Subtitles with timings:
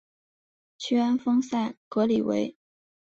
[0.79, 2.57] 屈安丰塞格里韦。